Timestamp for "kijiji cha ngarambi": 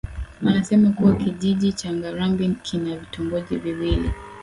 1.15-2.55